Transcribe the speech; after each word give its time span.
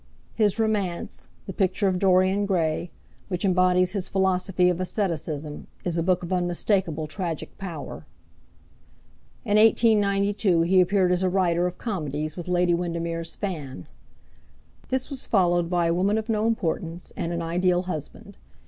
His 0.33 0.57
romance, 0.57 1.27
The 1.45 1.53
Picture 1.53 1.87
of 1.87 1.99
Dorian 1.99 2.47
Gray, 2.47 2.89
which 3.27 3.45
embodies 3.45 3.91
his 3.93 4.09
philosophy 4.09 4.67
of 4.67 4.81
aestheticism, 4.81 5.67
is 5.85 5.95
a 5.95 6.01
book 6.01 6.23
of 6.23 6.33
unmistakable 6.33 7.05
tragic 7.05 7.55
power. 7.59 8.07
In 9.45 9.57
1892 9.59 10.63
he 10.63 10.81
appeared 10.81 11.11
as 11.11 11.21
a 11.21 11.29
writer 11.29 11.67
of 11.67 11.77
comedies 11.77 12.35
with 12.35 12.47
Lady 12.47 12.73
Windermere's 12.73 13.35
Fan. 13.35 13.85
This 14.89 15.11
was 15.11 15.27
followed 15.27 15.69
by 15.69 15.85
A 15.85 15.93
Woman 15.93 16.17
of 16.17 16.29
No 16.29 16.47
Importance 16.47 17.13
and 17.15 17.31
An 17.31 17.43
Ideal 17.43 17.83
Husband. 17.83 18.37